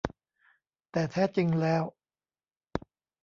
[0.91, 1.83] แต่แท้จริงแล้ว